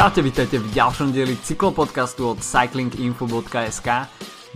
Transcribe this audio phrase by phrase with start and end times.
[0.00, 3.88] Čaute, vítajte v ďalšom dieli cyklopodcastu od cyclinginfo.sk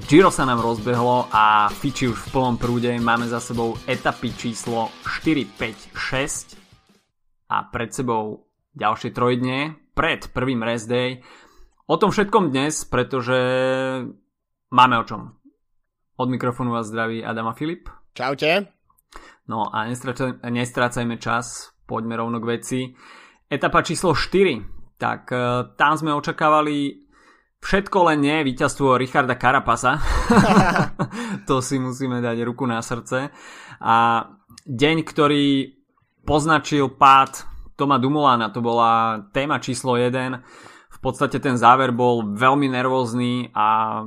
[0.08, 4.88] Giro sa nám rozbehlo a fiči už v plnom prúde, máme za sebou etapy číslo
[5.04, 11.20] 4, 5, 6 a pred sebou ďalšie trojdne pred prvým rest day.
[11.92, 13.36] O tom všetkom dnes, pretože
[14.72, 15.36] máme o čom.
[16.16, 17.92] Od mikrofónu vás zdraví Adama Filip.
[18.16, 18.72] Čaute.
[19.44, 19.92] No a
[20.48, 22.80] nestrácajme čas, poďme rovno k veci.
[23.44, 27.04] Etapa číslo 4, tak uh, tam sme očakávali
[27.60, 30.00] všetko len nie víťazstvo Richarda Karapasa.
[31.48, 33.28] to si musíme dať ruku na srdce.
[33.84, 33.96] A
[34.64, 35.76] deň, ktorý
[36.24, 37.44] poznačil pád
[37.76, 40.40] Toma Dumolana, to bola téma číslo 1.
[40.88, 44.00] V podstate ten záver bol veľmi nervózny a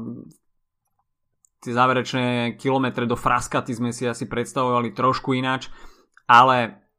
[1.62, 5.70] tie záverečné kilometre do Fraskaty sme si asi predstavovali trošku ináč,
[6.26, 6.90] ale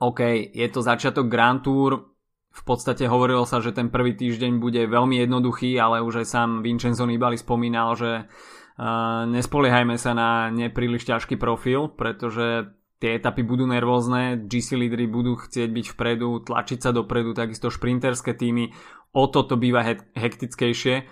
[0.00, 0.20] OK,
[0.56, 2.11] je to začiatok Grand Tour,
[2.52, 6.50] v podstate hovorilo sa, že ten prvý týždeň bude veľmi jednoduchý, ale už aj sám
[6.60, 13.64] Vincenzo Nibali spomínal, že uh, nespoliehajme sa na nepríliš ťažký profil, pretože tie etapy budú
[13.64, 18.70] nervózne, GC lídry budú chcieť byť vpredu, tlačiť sa dopredu, takisto šprinterské týmy,
[19.16, 21.08] o to býva he- hektickejšie.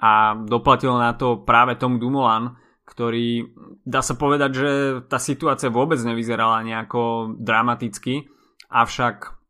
[0.00, 2.54] A doplatil na to práve Tom Dumoulin,
[2.86, 3.50] ktorý
[3.86, 4.70] dá sa povedať, že
[5.06, 8.26] tá situácia vôbec nevyzerala nejako dramaticky,
[8.72, 9.43] avšak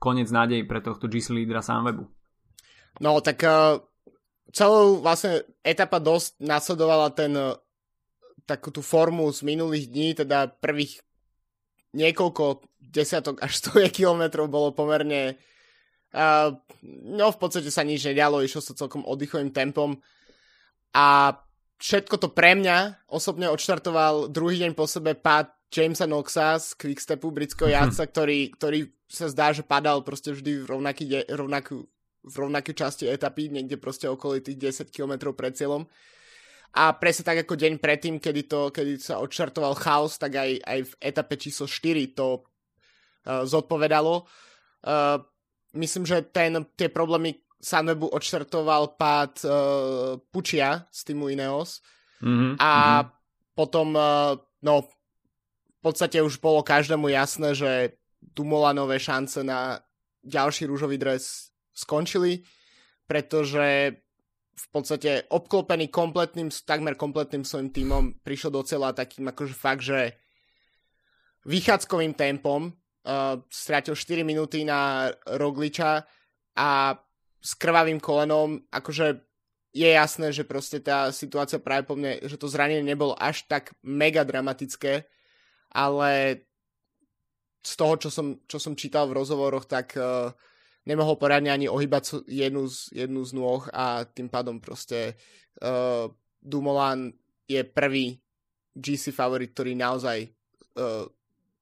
[0.00, 2.08] koniec nádej pre tohto GC lídra Sunwebu.
[2.98, 3.78] No tak uh,
[4.50, 7.54] celú vlastne etapa dosť nasledovala ten uh,
[8.48, 11.04] takú tú formu z minulých dní, teda prvých
[11.92, 15.36] niekoľko desiatok až stoje kilometrov bolo pomerne
[16.16, 16.48] uh,
[17.04, 20.00] no v podstate sa nič nedialo, išlo sa celkom oddychovým tempom
[20.96, 21.36] a
[21.80, 27.30] všetko to pre mňa osobne odštartoval druhý deň po sebe pád Jamesa Knoxa z Quickstepu,
[27.30, 31.86] britského jazdca, ktorý, ktorý sa zdá, že padal proste vždy v, rovnaký de- rovnakú,
[32.26, 35.86] v rovnakej časti etapy, niekde proste okolo tých 10 km pred cieľom.
[36.70, 40.78] A presne tak ako deň predtým, kedy, to, kedy sa odšartoval chaos, tak aj, aj
[40.86, 42.46] v etape číslo 4 to
[43.26, 44.26] uh, zodpovedalo.
[44.86, 45.18] Uh,
[45.74, 49.50] myslím, že ten, tie problémy Sunwebu odštartoval pád uh,
[50.30, 51.82] Pučia z týmu Ineos.
[52.22, 52.52] Mm-hmm.
[52.62, 53.06] A mm-hmm.
[53.58, 54.86] potom, uh, no,
[55.80, 59.80] v podstate už bolo každému jasné, že Dumolanové šance na
[60.20, 62.44] ďalší rúžový dres skončili,
[63.08, 63.96] pretože
[64.60, 70.20] v podstate obklopený kompletným, takmer kompletným svojim tímom prišiel do cieľa takým akože fakt, že
[71.48, 76.04] vychádzkovým tempom uh, strátil 4 minúty na Rogliča
[76.60, 76.92] a
[77.40, 79.24] s krvavým kolenom, akože
[79.72, 83.72] je jasné, že proste tá situácia práve po mne, že to zranenie nebolo až tak
[83.80, 85.08] mega dramatické,
[85.70, 86.42] ale
[87.60, 90.32] z toho, čo som, čo som čítal v rozhovoroch, tak uh,
[90.88, 95.14] nemohol poradne ani ohýbať jednu z, jednu z nôh a tým pádom proste
[95.60, 96.08] uh,
[96.40, 97.12] Dumoulin
[97.44, 98.16] je prvý
[98.72, 101.04] GC favorit, ktorý naozaj uh,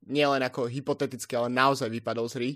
[0.07, 2.51] nielen ako hypoteticky, ale naozaj vypadol z hry.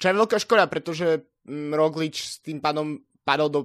[0.00, 3.60] Čo je veľká škoda, pretože um, Roglič s tým pádom padol do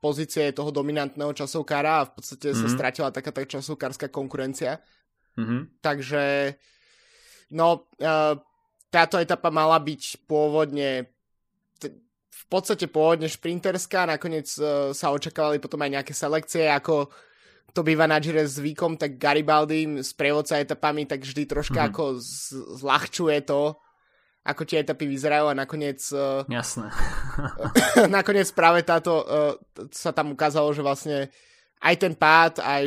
[0.00, 2.60] pozície toho dominantného časovkára a v podstate mm-hmm.
[2.60, 2.74] sa mhm.
[2.76, 4.80] stratila taká tá časovkárska konkurencia.
[5.34, 5.60] Mm-hmm.
[5.82, 6.54] Takže
[7.54, 8.34] No, uh,
[8.90, 11.06] táto etapa mala byť pôvodne
[12.34, 17.08] v podstate pôvodne šprinterská, nakoniec uh, sa očakávali potom aj nejaké selekcie, ako
[17.74, 21.94] to býva na Gire zvykom, tak Garibaldi s prievodca etapami tak vždy troška mm-hmm.
[21.94, 23.74] ako z- zľahčuje to,
[24.44, 25.98] ako tie etapy vyzerajú a nakoniec...
[26.14, 26.90] Uh, Jasné.
[28.18, 29.24] nakoniec práve táto
[29.90, 31.18] sa tam ukázalo, že vlastne
[31.80, 32.82] aj ten pád, aj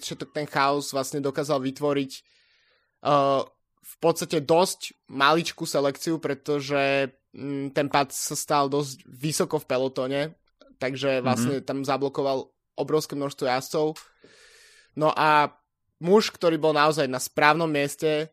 [0.00, 2.12] všetok ten chaos vlastne dokázal vytvoriť
[3.06, 3.40] uh,
[3.82, 10.22] v podstate dosť maličkú selekciu, pretože mm, ten pad sa stal dosť vysoko v pelotone,
[10.76, 11.22] takže mhm.
[11.22, 11.68] vlastne mm-hmm.
[11.68, 13.86] tam zablokoval obrovské množstvo jazdcov.
[14.96, 15.52] No a
[16.00, 18.32] muž, ktorý bol naozaj na správnom mieste,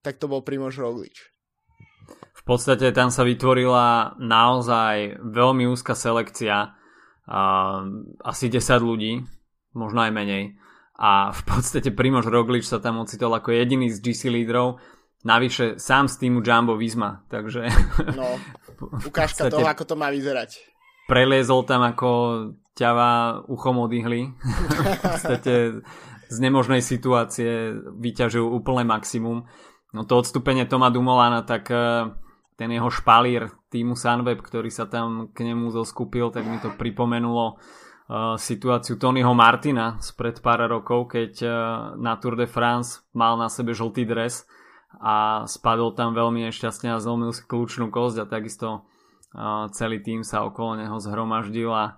[0.00, 1.30] tak to bol Primož Roglič.
[2.40, 7.84] V podstate tam sa vytvorila naozaj veľmi úzka selekcia, uh,
[8.24, 9.20] asi 10 ľudí,
[9.72, 10.60] možno aj menej
[11.00, 14.76] a v podstate Primož Roglič sa tam ocitol ako jediný z GC lídrov,
[15.24, 17.72] navyše sám z týmu Jumbo Visma, takže...
[18.20, 18.36] No,
[19.08, 20.60] ukážka toho, ako to má vyzerať.
[21.08, 22.08] Preliezol tam ako
[22.76, 24.28] ťava uchom od ihly.
[25.00, 25.80] v podstate
[26.28, 29.48] z nemožnej situácie vyťažil úplné maximum.
[29.96, 32.12] No to odstúpenie Toma Dumolana, tak eh,
[32.60, 37.56] ten jeho špalír týmu Sunweb, ktorý sa tam k nemu zoskupil, tak mi to pripomenulo
[38.36, 41.52] situáciu Tonyho Martina spred pár rokov, keď uh,
[41.94, 44.50] na Tour de France mal na sebe žltý dres
[44.98, 48.90] a spadol tam veľmi nešťastne a zlomil si kľúčnú kosť a takisto
[49.70, 51.94] celý tým sa okolo neho zhromaždil a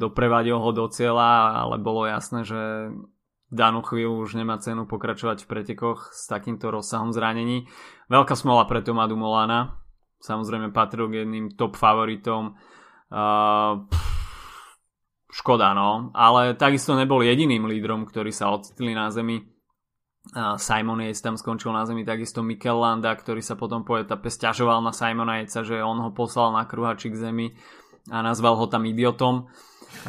[0.00, 5.44] doprevadil ho do cieľa, ale bolo jasné, že v danú chvíľu už nemá cenu pokračovať
[5.44, 7.68] v pretekoch s takýmto rozsahom zranení.
[8.08, 9.76] Veľká smola pre Toma Dumolana,
[10.24, 12.56] samozrejme patril k jedným top favoritom.
[13.12, 13.84] Uh,
[15.34, 19.42] škoda no, ale takisto nebol jediným lídrom, ktorí sa ocitli na zemi.
[20.56, 24.80] Simon Yates tam skončil na zemi, takisto Mikel Landa, ktorý sa potom po etape stiažoval
[24.80, 27.52] na Simona Yatesa, že on ho poslal na kruhači k zemi
[28.08, 29.52] a nazval ho tam idiotom.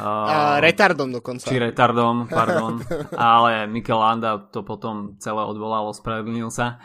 [0.00, 1.44] uh, retardom dokonca.
[1.44, 2.80] Či retardom, pardon.
[3.12, 6.80] ale Mikel Landa to potom celé odvolalo, spravedlnil sa.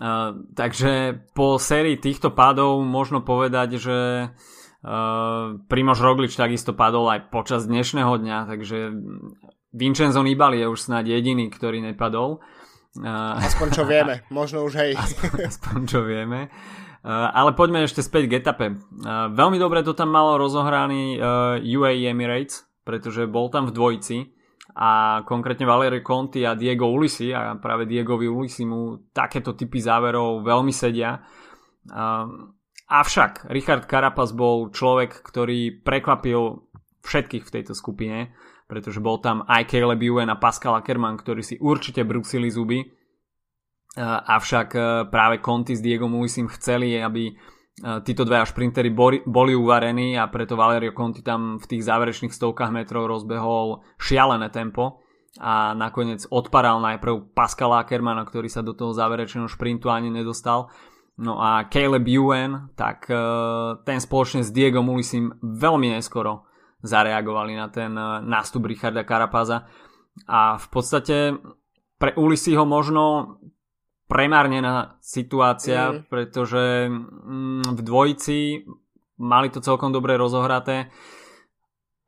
[0.00, 3.98] Uh, takže po sérii týchto pádov možno povedať, že
[4.32, 4.61] uh,
[5.70, 8.90] Primož Roglič takisto padol aj počas dnešného dňa, takže
[9.70, 12.42] Vincenzo Nibali je už snáď jediný, ktorý nepadol.
[12.92, 14.92] Uh, aspoň čo vieme, možno už hej.
[14.98, 16.52] Aspoň, aspoň čo vieme.
[17.00, 18.66] Uh, ale poďme ešte späť k etape.
[19.32, 21.16] Veľmi dobre to tam malo rozohraný
[21.62, 24.18] UAE Emirates, pretože bol tam v dvojici
[24.76, 30.42] a konkrétne Valerio Conti a Diego Ulisi a práve Diegovi Ulisi mu takéto typy záverov
[30.42, 31.22] veľmi sedia.
[32.92, 36.68] Avšak Richard Carapaz bol človek, ktorý prekvapil
[37.00, 38.36] všetkých v tejto skupine,
[38.68, 42.84] pretože bol tam aj Caleb Ewan a Pascal Ackermann, ktorí si určite brúsili zuby.
[43.96, 47.32] Avšak e, práve Conti s Diego Ulisim chceli, aby
[48.04, 48.92] títo dvaja šprintery
[49.24, 55.00] boli uvarení a preto Valerio Conti tam v tých záverečných stovkách metrov rozbehol šialené tempo
[55.40, 60.68] a nakoniec odparal najprv Pascal Ackermana, ktorý sa do toho záverečného šprintu ani nedostal.
[61.20, 63.16] No a Caleb Ewan, tak e,
[63.84, 66.48] ten spoločne s Diego Ulisim veľmi neskoro
[66.80, 69.68] zareagovali na ten e, nástup Richarda Karapaza
[70.24, 71.36] a v podstate
[72.00, 73.36] pre Ulisiho možno
[74.08, 75.98] premárnená situácia, mm.
[76.08, 78.38] pretože mm, v dvojici
[79.20, 80.90] mali to celkom dobre rozohraté.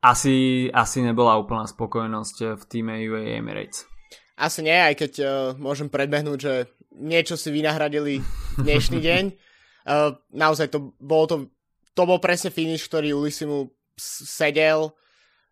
[0.05, 3.89] Asi, asi nebola úplná spokojnosť v týme UAE Emirates.
[4.37, 6.53] Asi nie, aj keď uh, môžem predbehnúť, že
[6.93, 8.21] niečo si vynahradili
[8.59, 9.23] dnešný deň.
[9.85, 11.37] Uh, naozaj to bolo to,
[11.93, 13.69] to bol presne finish, ktorý Ulisi mu
[13.99, 14.91] sedel.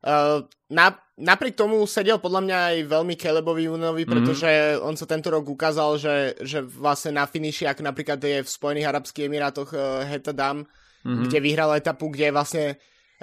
[0.03, 4.09] Uh, na, napriek tomu sedel podľa mňa aj veľmi Calebovi Unovi, mhm.
[4.09, 4.83] pretože mm-hmm.
[4.83, 8.89] on sa tento rok ukázal, že, že vlastne na finiši, ako napríklad je v Spojených
[8.89, 11.23] Arabských Emirátoch uh, Heta Dam, mm-hmm.
[11.29, 12.65] kde vyhral etapu, kde je vlastne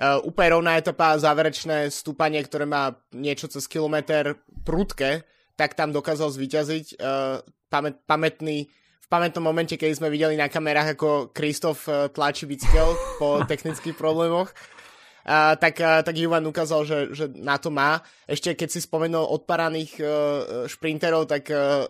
[0.00, 5.26] uh, úplne rovná etapa, záverečné stúpanie, ktoré má niečo cez kilometr prudké,
[5.58, 6.96] tak tam dokázal zvíťaziť.
[6.96, 8.66] Uh, pamät, pamätný
[9.10, 14.54] pamätnom momente, keď sme videli na kamerách, ako Kristof uh, tlačí bicykel po technických problémoch,
[15.20, 18.00] a, tak, a, tak Juvan ukázal, že, že na to má.
[18.24, 20.08] Ešte keď si spomenul odparaných uh,
[20.64, 21.84] šprinterov, tak uh,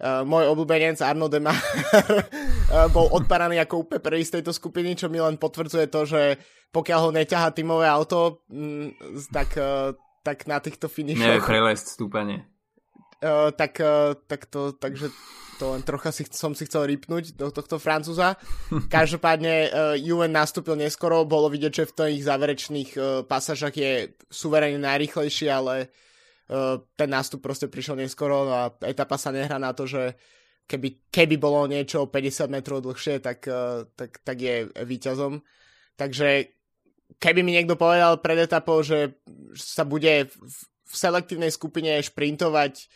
[0.00, 5.12] uh, môj obľúbenec Arno Demar uh, bol odparaný ako úplne prvý z tejto skupiny, čo
[5.12, 6.22] mi len potvrdzuje to, že
[6.72, 8.94] pokiaľ ho neťahá tímové auto, m,
[9.28, 9.92] tak, uh,
[10.24, 11.20] tak na týchto finišoch...
[11.20, 12.48] Nevie prelesť stúpanie.
[13.20, 15.12] Uh, tak, uh, tak to, takže
[15.60, 18.40] to len trocha si, som si chcel rypnúť do tohto Francúza.
[18.96, 19.68] Každopádne uh,
[20.00, 25.92] Juven nastúpil neskoro, bolo vidieť, že v tých záverečných uh, pasážach je suverénne najrychlejší, ale
[26.48, 30.16] uh, ten nástup proste prišiel neskoro a etapa sa nehrá na to, že
[30.64, 35.44] keby, keby bolo niečo 50 metrov dlhšie, tak, uh, tak, tak je víťazom.
[36.00, 36.56] Takže
[37.20, 39.20] keby mi niekto povedal pred etapou, že
[39.52, 40.34] sa bude v,
[40.88, 42.88] v selektívnej skupine šprintovať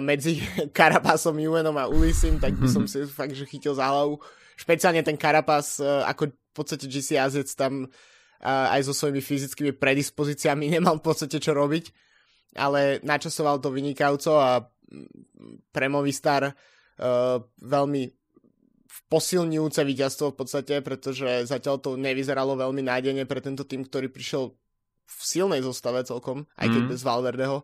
[0.00, 0.40] medzi
[0.76, 4.20] Karapasom, Juvenom a Ulisim, tak by som si fakt, že chytil za hlavu.
[4.56, 7.88] Špeciálne ten Karapas, e, ako v podstate GC Azec tam e,
[8.44, 11.84] aj so svojimi fyzickými predispozíciami nemal v podstate čo robiť,
[12.56, 14.64] ale načasoval to vynikajúco a
[15.70, 18.10] pre Movistar uh, veľmi
[19.06, 24.50] posilňujúce víťazstvo v podstate, pretože zatiaľ to nevyzeralo veľmi nádejne pre tento tým, ktorý prišiel
[25.06, 26.90] v silnej zostave celkom, aj keď mm.
[26.90, 27.58] bez Valverdeho.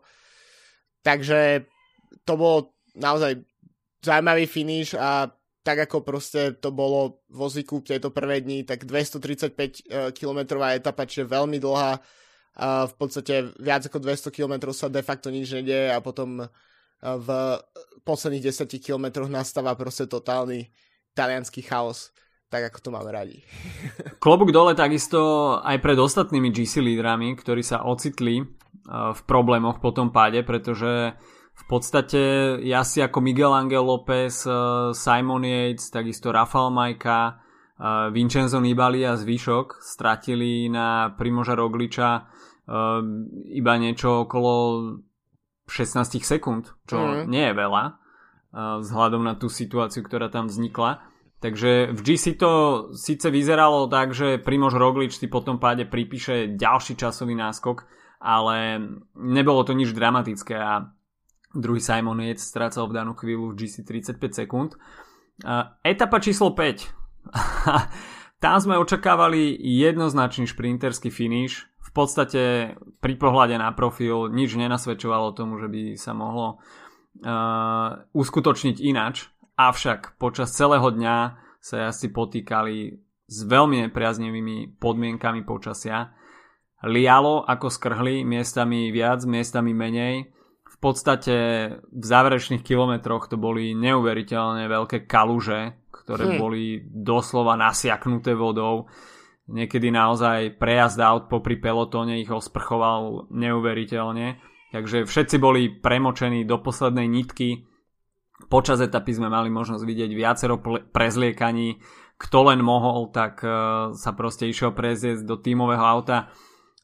[1.02, 1.66] Takže
[2.25, 3.40] to bolo naozaj
[4.02, 5.30] zaujímavý finish a
[5.66, 11.10] tak ako proste to bolo v vozíku v tejto prvej dni, tak 235 km etapa,
[11.10, 11.98] čiže veľmi dlhá.
[12.56, 16.46] A v podstate viac ako 200 km sa de facto nič nedieje a potom
[17.02, 17.28] v
[18.06, 20.70] posledných 10 km nastáva proste totálny
[21.18, 22.14] talianský chaos
[22.46, 23.42] tak ako to máme radi.
[24.22, 25.18] Klobúk dole takisto
[25.60, 28.46] aj pred ostatnými GC lídrami, ktorí sa ocitli
[28.86, 31.18] v problémoch po tom páde, pretože
[31.56, 32.22] v podstate
[32.60, 34.52] si ako Miguel Angel López, eh,
[34.92, 43.00] Simon Yates, takisto Rafael Majka, eh, Vincenzo Nibali a zvyšok stratili na Primoža Rogliča eh,
[43.56, 44.52] iba niečo okolo
[45.66, 47.26] 16 sekúnd, čo mm.
[47.26, 47.84] nie je veľa
[48.56, 51.04] vzhľadom na tú situáciu, ktorá tam vznikla.
[51.44, 52.52] Takže v GC to
[52.96, 57.84] síce vyzeralo tak, že Primož Roglič si po tom páde pripíše ďalší časový náskok,
[58.16, 58.80] ale
[59.12, 60.95] nebolo to nič dramatické a
[61.56, 64.76] druhý Simon Yates strácal v danú chvíľu v GC 35 sekúnd.
[65.84, 66.88] Etapa číslo 5.
[68.44, 71.64] Tam sme očakávali jednoznačný šprinterský finish.
[71.80, 76.60] V podstate pri pohľade na profil nič nenasvedčovalo tomu, že by sa mohlo
[77.25, 79.32] uh, uskutočniť inač.
[79.56, 81.16] Avšak počas celého dňa
[81.56, 86.12] sa asi potýkali s veľmi nepriaznivými podmienkami počasia.
[86.84, 90.36] Lialo ako skrhli, miestami viac, miestami menej.
[90.76, 91.35] V podstate
[91.80, 96.38] v záverečných kilometroch to boli neuveriteľne veľké kaluže, ktoré hm.
[96.38, 98.87] boli doslova nasiaknuté vodou.
[99.47, 104.42] Niekedy naozaj prejazd aut popri pelotóne ich osprchoval neuveriteľne.
[104.75, 107.64] Takže všetci boli premočení do poslednej nitky
[108.37, 110.61] Počas etapy sme mali možnosť vidieť viacero
[110.92, 111.80] prezliekaní.
[112.21, 113.49] Kto len mohol, tak e,
[113.97, 116.28] sa proste išiel prezieť do tímového auta.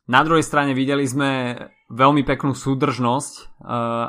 [0.08, 1.56] Na druhej strane videli sme
[1.92, 3.42] veľmi peknú súdržnosť e,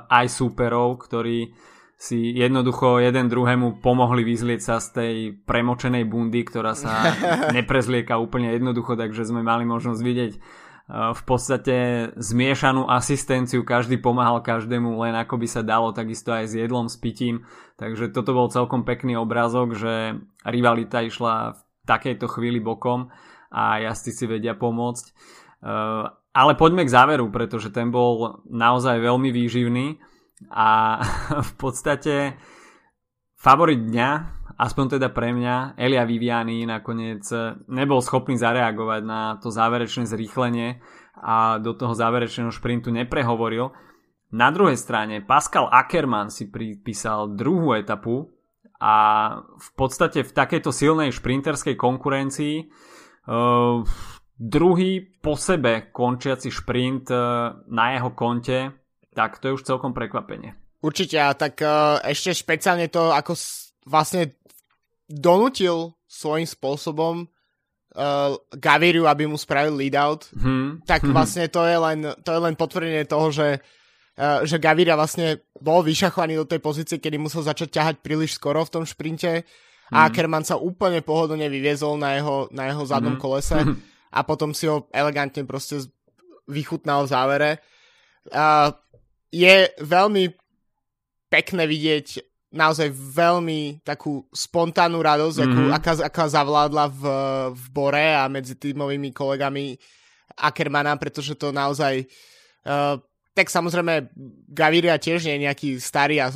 [0.08, 1.52] aj súperov, ktorí
[2.00, 5.16] si jednoducho jeden druhému pomohli vyzlieť sa z tej
[5.48, 7.16] premočenej bundy, ktorá sa
[7.56, 10.34] neprezlieka úplne jednoducho, takže sme mali možnosť vidieť
[10.94, 16.54] v podstate zmiešanú asistenciu, každý pomáhal každému len ako by sa dalo, takisto aj s
[16.60, 17.48] jedlom, s pitím,
[17.80, 23.08] takže toto bol celkom pekný obrázok, že rivalita išla v takejto chvíli bokom
[23.48, 25.06] a jazdci si vedia pomôcť.
[26.34, 30.02] Ale poďme k záveru, pretože ten bol naozaj veľmi výživný
[30.50, 31.00] a
[31.50, 32.38] v podstate
[33.38, 37.26] favorit dňa aspoň teda pre mňa, Elia Viviani nakoniec
[37.70, 40.82] nebol schopný zareagovať na to záverečné zrýchlenie
[41.18, 43.74] a do toho záverečného šprintu neprehovoril.
[44.34, 48.34] Na druhej strane Pascal Ackermann si pripísal druhú etapu
[48.82, 48.96] a
[49.40, 53.86] v podstate v takejto silnej šprinterskej konkurencii uh,
[54.38, 58.74] druhý po sebe končiaci šprint uh, na jeho konte,
[59.14, 60.58] tak to je už celkom prekvapenie.
[60.84, 63.38] Určite, a tak uh, ešte špeciálne to, ako
[63.88, 64.36] vlastne
[65.08, 70.84] donutil svojím spôsobom uh, Gaviriu, aby mu spravil lead-out, hmm.
[70.84, 73.62] tak vlastne to je len, to je len potvrdenie toho, že,
[74.18, 78.66] uh, že Gaviria vlastne bol vyšachovaný do tej pozície, kedy musel začať ťahať príliš skoro
[78.66, 79.94] v tom šprinte hmm.
[79.94, 83.24] a Ackerman sa úplne pohodlne vyviezol na jeho, na jeho zadnom hmm.
[83.24, 83.62] kolese
[84.14, 85.82] a potom si ho elegantne proste
[86.46, 87.52] vychutnal v závere.
[88.30, 88.70] Uh,
[89.34, 90.30] je veľmi
[91.34, 92.22] pekné vidieť
[92.54, 95.50] naozaj veľmi takú spontánnu radosť, mm-hmm.
[95.50, 97.02] akú, aká, aká zavládla v,
[97.58, 99.74] v Bore a medzi týmovými kolegami
[100.38, 102.06] Ackermana, pretože to naozaj
[102.70, 103.02] uh,
[103.34, 104.14] tak samozrejme
[104.46, 106.30] Gaviria tiež nie je nejaký starý a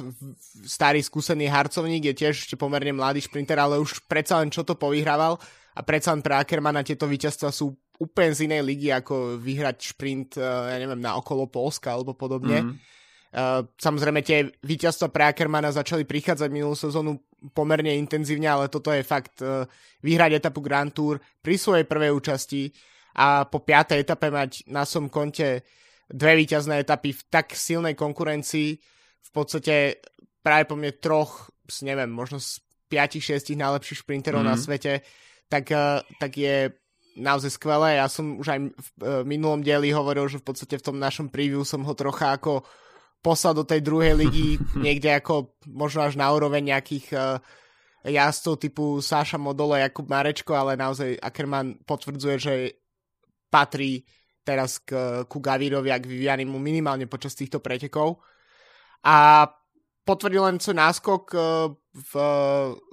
[0.66, 4.74] starý skúsený harcovník, je tiež ešte pomerne mladý šprinter, ale už predsa len čo to
[4.74, 5.38] povyhrával
[5.78, 10.42] a predsa len pre Ackermana tieto víťazstva sú úplne z inej ligy, ako vyhrať šprint,
[10.42, 12.82] uh, ja neviem, na okolo Polska alebo podobne.
[13.28, 17.22] Uh, samozrejme tie víťazstva pre Ackermana začali prichádzať minulú sezónu
[17.54, 19.70] pomerne intenzívne, ale toto je fakt uh,
[20.02, 22.74] vyhrať etapu Grand Tour pri svojej prvej účasti
[23.18, 25.66] a po piatej etape mať na som konte
[26.08, 28.78] dve víťazné etapy v tak silnej konkurencii,
[29.28, 30.00] v podstate
[30.40, 31.52] práve po mne troch,
[31.84, 34.54] neviem, možno z 5-6 najlepších šprinterov mm-hmm.
[34.54, 34.64] na mhm.
[34.64, 34.94] svete,
[35.48, 36.72] tak, uh, tak je
[37.18, 37.98] naozaj skvelé.
[37.98, 41.66] Ja som už aj v minulom dieli hovoril, že v podstate v tom našom preview
[41.66, 42.62] som ho trocha ako
[43.26, 47.42] poslal do tej druhej ligy niekde ako možno až na úroveň nejakých uh,
[48.06, 52.54] jazdcov typu Sáša Modolo, Jakub Marečko, ale naozaj Ackermann potvrdzuje, že
[53.50, 54.06] patrí
[54.48, 58.24] teraz k, ku Gavírovi a k Vivianimu minimálne počas týchto pretekov.
[59.04, 59.44] A
[60.08, 61.24] potvrdil len svoj náskok
[61.92, 62.14] v,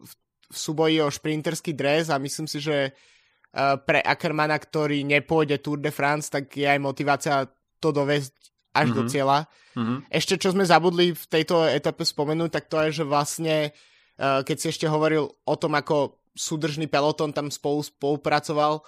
[0.03, 0.11] v,
[0.51, 5.81] v súboji o šprinterský dres a myslím si, že uh, pre Ackermana, ktorý nepôjde Tour
[5.81, 7.49] de France, tak je aj motivácia
[7.81, 8.33] to dovesť
[8.75, 8.97] až mm-hmm.
[8.97, 9.11] do mhm.
[9.11, 9.39] cieľa.
[9.75, 9.99] Mm-hmm.
[10.11, 14.57] Ešte čo sme zabudli v tejto etape spomenúť, tak to je, že vlastne uh, keď
[14.59, 18.83] si ešte hovoril o tom, ako súdržný peloton tam spolu spolupracoval,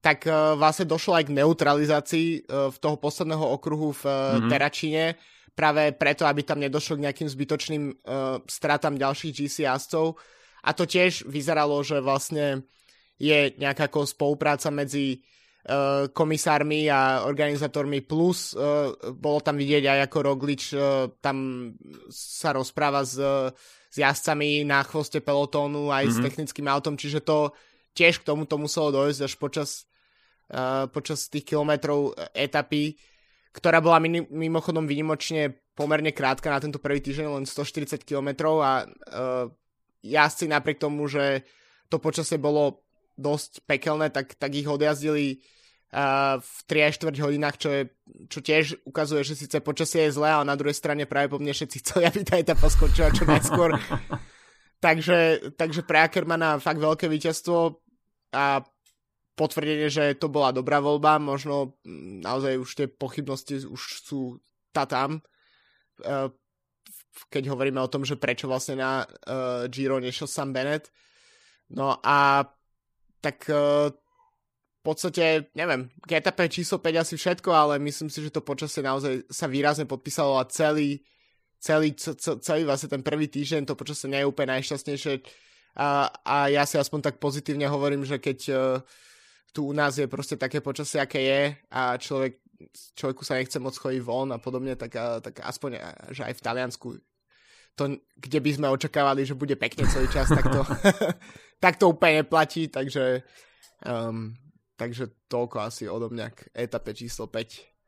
[0.00, 4.48] tak uh, vlastne došlo aj k neutralizácii v toho posledného okruhu v mm-hmm.
[4.48, 5.04] Teračine,
[5.58, 10.14] práve preto, aby tam nedošlo k nejakým zbytočným uh, stratám ďalších GC jazdcov.
[10.64, 12.66] A to tiež vyzeralo, že vlastne
[13.18, 15.22] je nejaká spolupráca medzi
[15.68, 21.68] Eh, komisármi a organizátormi plus uh, bolo tam vidieť aj ako Roglič uh, tam
[22.08, 23.20] sa rozpráva s,
[23.92, 26.14] s jazdcami na chvoste pelotónu aj mm-hmm.
[26.14, 26.24] s mhm.
[26.24, 27.52] technickým autom, čiže to
[27.92, 29.70] tiež k tomu to muselo dojsť až počas,
[30.56, 32.96] uh, počas tých kilometrov etapy,
[33.52, 34.00] ktorá bola
[34.32, 39.52] mimochodom výnimočne pomerne krátka na tento prvý týždeň, len 140 kilometrov a uh,
[40.02, 41.42] jazdci napriek tomu, že
[41.88, 42.84] to počasie bolo
[43.18, 45.42] dosť pekelné, tak, tak ich odjazdili
[45.90, 47.82] uh, v 3 4 hodinách, čo, je,
[48.30, 51.50] čo tiež ukazuje, že síce počasie je zlé, ale na druhej strane práve po mne
[51.50, 53.74] všetci chceli, aby tá etapa skončila čo najskôr.
[54.86, 57.82] takže, takže pre Ackermana fakt veľké víťazstvo
[58.32, 58.62] a
[59.38, 64.20] potvrdenie, že to bola dobrá voľba, možno mm, naozaj už tie pochybnosti už sú
[64.70, 65.22] tá tam.
[66.02, 66.30] Uh,
[67.26, 70.94] keď hovoríme o tom, že prečo vlastne na uh, Giro nešiel Sam Bennett.
[71.74, 72.46] No a
[73.18, 73.90] tak uh,
[74.78, 79.26] v podstate, neviem, etape číslo 5 asi všetko, ale myslím si, že to počasie naozaj
[79.28, 81.02] sa výrazne podpísalo a celý,
[81.58, 81.92] celý,
[82.40, 85.12] celý vlastne ten prvý týždeň to počasie nie je úplne najšťastnejšie
[85.78, 88.58] a, a ja si aspoň tak pozitívne hovorím, že keď uh,
[89.52, 91.42] tu u nás je proste také počasie, aké je
[91.74, 92.38] a človek
[92.98, 95.78] človeku sa nechce moc chodiť von a podobne, tak, tak aspoň,
[96.10, 96.88] že aj v Taliansku
[97.74, 100.60] to, kde by sme očakávali, že bude pekne celý čas, tak to,
[101.64, 103.22] tak to úplne neplatí, takže,
[103.84, 104.34] um,
[104.78, 107.78] takže toľko asi odo mňa k etape číslo 5.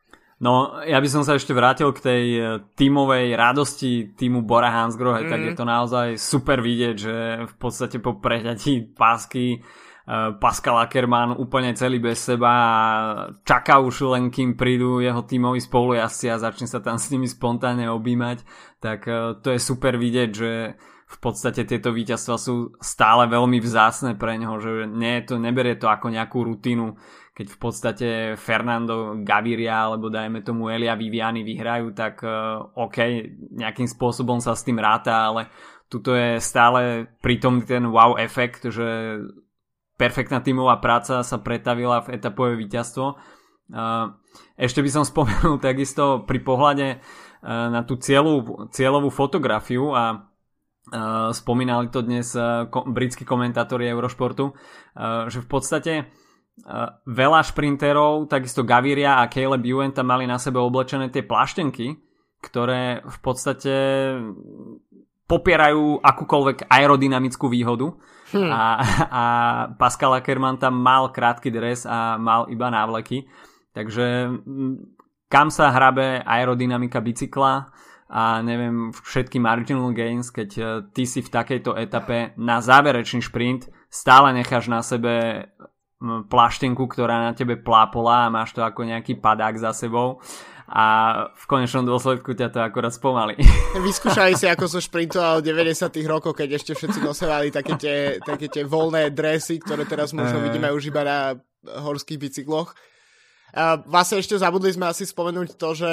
[0.40, 5.28] No, ja by som sa ešte vrátil k tej e, tímovej radosti týmu Bora Hansgrohe,
[5.28, 5.28] mm.
[5.28, 9.60] tak je to naozaj super vidieť, že v podstate po preťatí pásky
[10.42, 12.74] Pascal Ackermann úplne celý bez seba a
[13.46, 17.86] čaká už len kým prídu jeho tímoví spolujazci a začne sa tam s nimi spontánne
[17.86, 18.42] objímať,
[18.82, 20.74] tak eh, to je super vidieť, že
[21.10, 25.90] v podstate tieto víťazstva sú stále veľmi vzácne pre neho, že nie to, neberie to
[25.90, 26.94] ako nejakú rutinu,
[27.34, 33.26] keď v podstate Fernando Gaviria alebo dajme tomu Elia Viviani vyhrajú, tak uh, OK,
[33.58, 35.50] nejakým spôsobom sa s tým ráta, ale
[35.90, 39.18] tuto je stále pritom ten wow efekt, že
[40.00, 43.20] perfektná tímová práca sa pretavila v etapové víťazstvo.
[44.56, 46.86] Ešte by som spomenul takisto pri pohľade
[47.44, 50.24] na tú cieľovú, cieľovú fotografiu a
[51.36, 52.32] spomínali to dnes
[52.72, 54.56] britskí komentátori Eurošportu,
[55.28, 55.92] že v podstate
[57.04, 61.96] veľa šprinterov, takisto Gaviria a Caleb Ewan tam mali na sebe oblečené tie plaštenky,
[62.40, 63.74] ktoré v podstate
[65.30, 67.94] popierajú akúkoľvek aerodynamickú výhodu.
[68.30, 68.46] Hmm.
[68.46, 68.78] a,
[69.10, 69.22] a
[69.74, 73.26] Pascal Ackermann tam mal krátky dres a mal iba návleky.
[73.74, 74.30] Takže
[75.26, 77.74] kam sa hrabe aerodynamika bicykla
[78.10, 83.70] a neviem všetky marginal gains keď e, ty si v takejto etape na záverečný šprint
[83.86, 85.46] stále necháš na sebe
[86.02, 90.18] plaštenku, ktorá na tebe plápola a máš to ako nejaký padák za sebou
[90.70, 90.86] a
[91.34, 93.34] v konečnom dôsledku ťa to akorát spomalí.
[93.90, 98.46] Vyskúšali si, ako som šprintoval v 90 rokoch, keď ešte všetci nosevali také tie, také
[98.46, 101.18] tie voľné dresy, ktoré teraz možno vidíme už iba na
[101.66, 102.70] horských bicykloch.
[103.50, 105.90] A vlastne ešte zabudli sme asi spomenúť to, že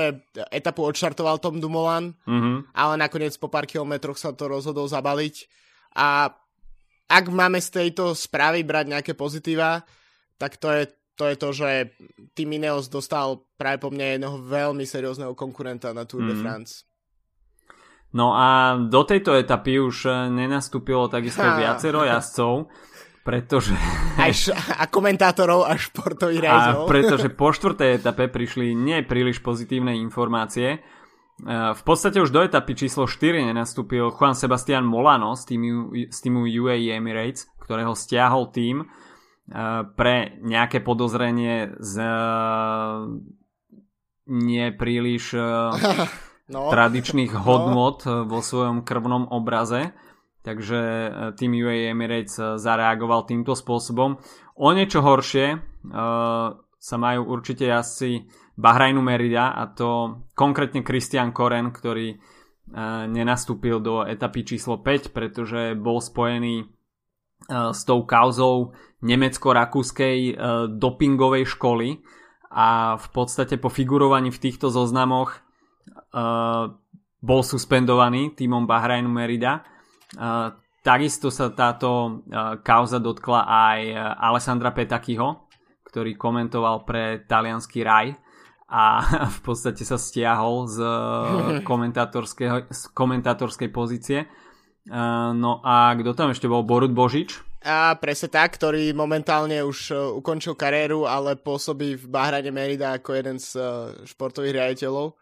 [0.53, 2.69] etapu odštartoval Tom Dumoulin, mm-hmm.
[2.77, 5.49] ale nakoniec po pár kilometroch sa to rozhodol zabaliť.
[5.97, 6.29] A
[7.09, 9.81] ak máme z tejto správy brať nejaké pozitíva,
[10.37, 10.85] tak to je
[11.17, 11.69] to je to, že
[12.37, 16.29] Tým Ineos dostal práve po mne jedného veľmi seriózneho konkurenta na Tour mm.
[16.29, 16.35] de.
[16.37, 16.85] France.
[18.15, 21.57] No a do tejto etapy už eh, nenastúpilo takisto ha.
[21.61, 22.71] viacero jazdcov,
[23.25, 23.75] pretože...
[24.15, 26.85] Š- a komentátorov a športových rejzov.
[26.85, 30.79] A pretože po štvrtej etape prišli nepríliš pozitívne informácie.
[30.79, 36.17] Eh, v podstate už do etapy číslo 4 nenastúpil Juan Sebastian Molano z týmu, z
[36.23, 38.87] týmu UAE Emirates, ktorého stiahol tým
[39.95, 41.95] pre nejaké podozrenie z
[44.27, 45.25] nepríliš
[46.53, 46.61] no.
[46.67, 47.41] tradičných no.
[47.47, 48.27] hodnot no.
[48.27, 49.95] vo svojom krvnom obraze.
[50.43, 50.79] Takže
[51.35, 54.15] tým UAE Emirates zareagoval týmto spôsobom.
[54.55, 55.59] O niečo horšie
[56.77, 58.23] sa majú určite asi
[58.55, 62.15] Bahrajnu Merida a to konkrétne Christian Koren, ktorý
[63.11, 66.67] nenastúpil do etapy číslo 5, pretože bol spojený
[67.47, 70.33] s tou kauzou nemecko-rakúskej e,
[70.73, 72.01] dopingovej školy
[72.49, 75.39] a v podstate po figurovaní v týchto zoznamoch e,
[77.17, 79.61] bol suspendovaný týmom Bahrajnu Merida.
[79.61, 79.61] E,
[80.81, 82.23] takisto sa táto
[82.63, 83.79] kauza dotkla aj
[84.17, 85.45] Alessandra Petakyho,
[85.85, 88.17] ktorý komentoval pre talianský raj
[88.65, 89.03] a
[89.37, 90.77] v podstate sa stiahol z
[92.97, 94.25] komentátorskej pozície.
[94.87, 96.63] No a kto tam ešte bol?
[96.63, 102.53] Borut Božič, a presne tak, ktorý momentálne už uh, ukončil kariéru, ale pôsobí v Bahrane
[102.53, 105.17] Merida ako jeden z uh, športových riaditeľov.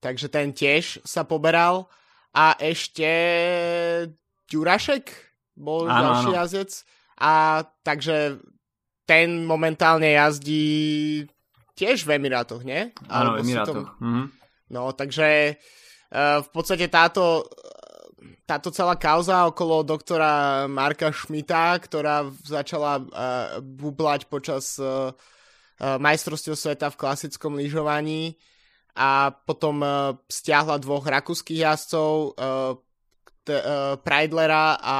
[0.00, 1.88] Takže ten tiež sa poberal.
[2.36, 3.08] A ešte
[4.50, 5.04] Ďurašek
[5.56, 6.38] bol áno, ďalší áno.
[6.42, 6.70] jazdec.
[7.20, 7.32] A
[7.84, 8.40] takže
[9.04, 11.26] ten momentálne jazdí
[11.74, 12.92] tiež v Emirátoch, nie?
[13.08, 13.88] Áno, v Emirátoch.
[13.96, 14.04] Tom...
[14.04, 14.26] Mm-hmm.
[14.70, 15.58] No, takže
[16.12, 17.44] uh, v podstate táto
[18.44, 23.06] táto celá kauza okolo doktora Marka Šmita, ktorá začala uh,
[23.64, 25.16] bublať počas uh,
[25.80, 28.36] majstrovstiev sveta v klasickom lyžovaní
[28.92, 32.76] a potom uh, stiahla dvoch rakúskych jazdcov, uh,
[33.46, 34.98] t- uh, Preidlera a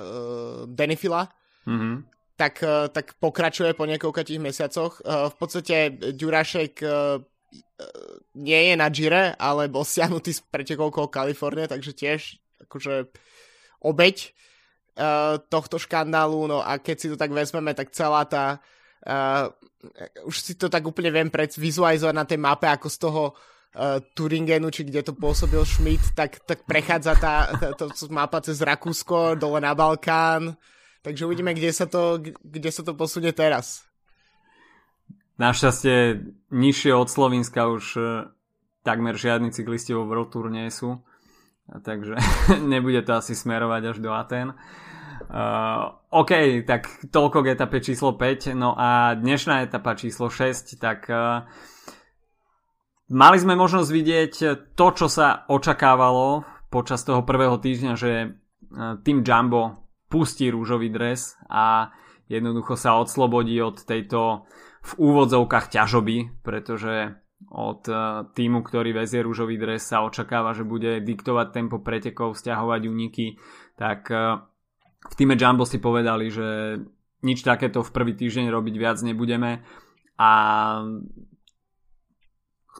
[0.00, 1.28] uh, Denifila.
[1.68, 1.94] Mm-hmm.
[2.40, 2.64] Tak,
[2.96, 5.04] tak pokračuje po niekoľkých mesiacoch.
[5.04, 6.80] V podstate Ďurašek
[8.40, 12.20] nie je na Gire, ale bol stiahnutý z pretekov Kalifornie, takže tiež
[12.64, 13.12] akože
[13.84, 14.32] obeď
[14.96, 18.64] uh, tohto škandálu, no a keď si to tak vezmeme, tak celá tá
[19.04, 19.52] uh,
[20.24, 24.68] už si to tak úplne viem vizualizovať na tej mape, ako z toho uh, Turingenu,
[24.68, 29.60] či kde to pôsobil Schmidt, tak, tak prechádza tá, tá, tá mapa cez Rakúsko, dole
[29.64, 30.56] na Balkán,
[31.00, 33.89] takže uvidíme, kde sa to, kde sa to posunie teraz.
[35.40, 36.20] Našťastie
[36.52, 38.28] nižšie od Slovenska už uh,
[38.84, 41.00] takmer žiadni cyklisti vo World Tour nie sú,
[41.80, 42.20] takže
[42.72, 44.52] nebude to asi smerovať až do Aten.
[45.30, 48.52] Uh, OK, tak toľko k etape číslo 5.
[48.52, 51.48] No a dnešná etapa číslo 6, tak uh,
[53.08, 54.32] mali sme možnosť vidieť
[54.76, 61.38] to, čo sa očakávalo počas toho prvého týždňa, že uh, tým Jumbo pustí rúžový dres
[61.48, 61.94] a
[62.28, 64.44] jednoducho sa odslobodí od tejto
[64.80, 71.00] v úvodzovkách ťažoby, pretože od uh, týmu, ktorý vezie rúžový dres sa očakáva, že bude
[71.00, 73.40] diktovať tempo pretekov, stiahovať úniky,
[73.80, 74.44] tak uh,
[75.08, 76.80] v týme Jumbo si povedali, že
[77.24, 79.64] nič takéto v prvý týždeň robiť viac nebudeme
[80.20, 80.30] a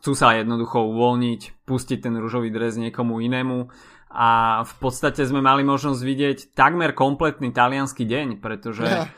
[0.01, 3.69] chcú sa jednoducho uvoľniť, pustiť ten rúžový dres niekomu inému
[4.13, 9.09] a v podstate sme mali možnosť vidieť takmer kompletný talianský deň, pretože yeah.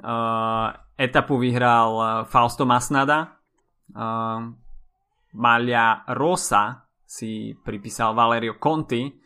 [0.00, 3.38] uh, etapu vyhral Fausto Masnada,
[3.94, 4.40] uh,
[5.36, 9.24] Malia Rosa si pripísal Valerio Conti,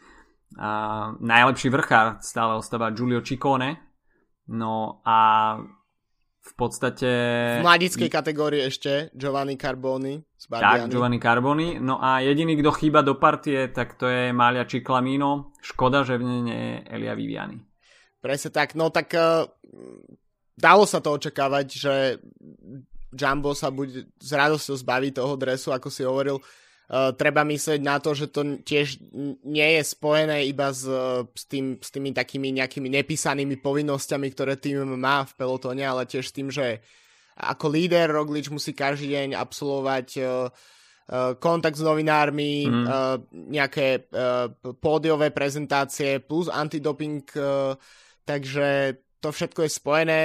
[0.59, 3.79] a najlepší vrchár stále ostáva Giulio Ciccone.
[4.51, 5.19] No a
[6.41, 7.07] v podstate...
[7.63, 11.79] V mladickej kategórii ešte Giovanni Carboni z Tak, Giovanni Carboni.
[11.79, 15.55] No a jediný, kto chýba do partie, tak to je Malia Ciclamino.
[15.63, 17.63] Škoda, že v nej nie je Elia Viviani.
[18.19, 18.75] Presne tak.
[18.75, 19.47] No tak uh,
[20.61, 21.95] dalo sa to očakávať, že
[23.11, 26.39] Jumbo sa bude s radosťou zbaviť toho dresu, ako si hovoril.
[26.91, 28.99] Uh, treba myslieť na to, že to tiež
[29.47, 30.83] nie je spojené iba s,
[31.23, 36.27] s, tým, s tými takými nejakými nepísanými povinnosťami, ktoré tým má v pelotone, ale tiež
[36.27, 36.83] s tým, že
[37.39, 40.51] ako líder Roglič musí každý deň absolvovať uh,
[41.39, 42.85] kontakt s novinármi, mm.
[42.87, 47.75] uh, nejaké uh, pódiové prezentácie plus antidoping, uh,
[48.27, 50.21] takže to všetko je spojené.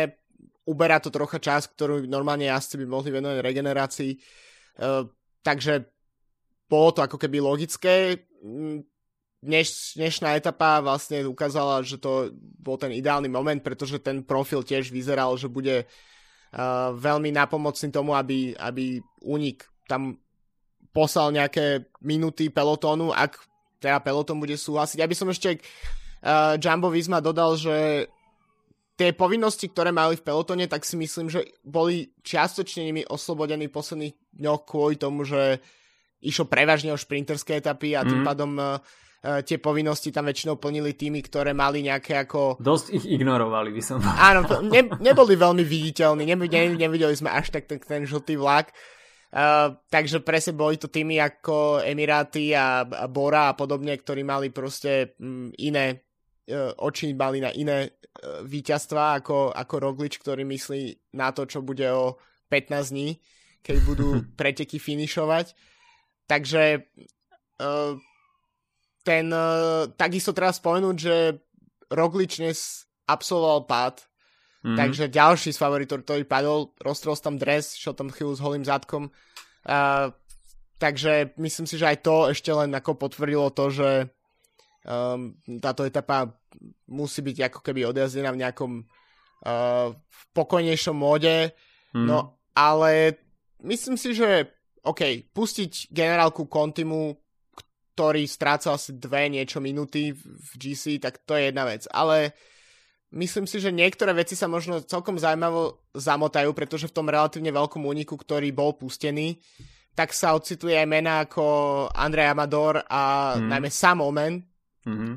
[0.66, 4.12] Uberá to trocha čas, ktorú normálne jazdci by mohli venovať regenerácii.
[4.82, 5.06] Uh,
[5.46, 5.86] takže
[6.66, 8.26] bolo to ako keby logické.
[8.42, 8.82] Mm,
[9.46, 14.90] dneš, dnešná etapa vlastne ukázala, že to bol ten ideálny moment, pretože ten profil tiež
[14.90, 20.18] vyzeral, že bude uh, veľmi napomocný tomu, aby, aby únik tam
[20.90, 23.38] poslal nejaké minuty pelotónu, ak
[23.78, 24.98] teda peloton bude súhlasiť.
[24.98, 25.62] Ja by som ešte
[26.26, 28.10] uh, Jumbo Visma dodal, že
[28.96, 34.16] tie povinnosti, ktoré mali v pelotone, tak si myslím, že boli čiastočne nimi oslobodení posledných
[34.40, 35.60] dňoch kvôli tomu, že
[36.24, 38.28] išlo prevažne o šprinterské etapy a tým mm.
[38.28, 38.80] pádom uh,
[39.44, 42.58] tie povinnosti tam väčšinou plnili tými, ktoré mali nejaké ako...
[42.58, 47.52] Dosť ich ignorovali, by som Áno, ne, neboli veľmi viditeľní, ne, ne, nevideli sme až
[47.52, 48.72] tak ten, ten žltý vlak.
[49.36, 54.48] Uh, takže presne boli to týmy ako Emiráty a, a Bora a podobne, ktorí mali
[54.48, 56.05] proste um, iné
[56.54, 61.86] oči mali na iné uh, víťazstva ako, ako Roglič, ktorý myslí na to, čo bude
[61.90, 62.22] o
[62.54, 63.18] 15 dní,
[63.66, 64.08] keď budú
[64.40, 65.58] preteky finišovať.
[66.26, 66.86] Takže
[67.62, 67.94] uh,
[69.06, 69.30] ten,
[70.02, 71.38] takisto treba spomenúť, že
[71.94, 74.02] Roglič dnes absolvoval pád,
[74.66, 74.74] mm.
[74.74, 79.14] takže ďalší z favoritov, ktorý padol, roztrol tam dres, šiel tam chvíľu s holým zadkom.
[79.62, 80.10] Uh,
[80.82, 83.90] takže myslím si, že aj to ešte len ako potvrdilo to, že
[84.86, 86.30] um, táto etapa
[86.88, 89.92] musí byť ako keby odjazdená v nejakom uh,
[90.32, 91.52] pokojnejšom móde.
[91.92, 92.06] Mm.
[92.08, 93.20] No ale
[93.66, 94.54] myslím si, že
[94.86, 97.18] OK, pustiť generálku Contimu,
[97.98, 101.90] ktorý strácal asi dve niečo minúty v GC, tak to je jedna vec.
[101.90, 102.38] Ale
[103.16, 107.82] myslím si, že niektoré veci sa možno celkom zaujímavo zamotajú, pretože v tom relatívne veľkom
[107.82, 109.42] úniku, ktorý bol pustený,
[109.96, 111.46] tak sa ocitli aj mená ako
[111.96, 113.48] Andrej Amador a mm.
[113.48, 114.55] najmä Sam Omen.
[114.86, 115.14] Mm-hmm.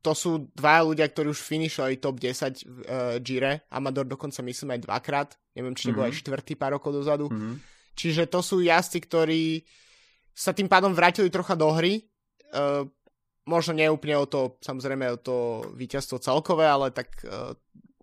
[0.00, 3.68] To sú dva ľudia, ktorí už finišovali top 10 v uh, Gire.
[3.68, 5.28] Amador dokonca myslím aj dvakrát.
[5.52, 6.16] Neviem, či nebol mm-hmm.
[6.16, 7.28] aj štvrtý pár rokov dozadu.
[7.28, 9.42] Mm-hmm Čiže to sú jazdci, ktorí
[10.32, 12.00] sa tým pádom vrátili trocha do hry.
[12.48, 12.88] Uh,
[13.44, 17.52] možno nie úplne o to, samozrejme o to víťazstvo celkové, ale tak uh,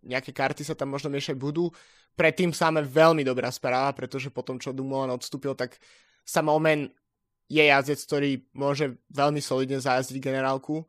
[0.06, 1.73] nejaké karty sa tam možno miešať budú.
[2.13, 5.82] Predtým sáme veľmi dobrá správa, pretože potom, čo Dumoulin odstúpil, tak
[6.21, 6.93] Sam Omen
[7.49, 10.86] je jazdec, ktorý môže veľmi solidne zajazdiť generálku.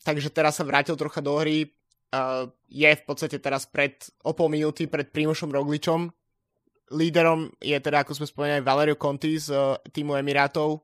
[0.00, 1.68] Takže teraz sa vrátil trocha do hry.
[2.10, 3.94] Uh, je v podstate teraz pred,
[4.26, 6.10] o pol minúty pred Primošom Rogličom.
[6.90, 10.82] Líderom je teda, ako sme spomínali, Valerio Conti z uh, týmu Emirátov,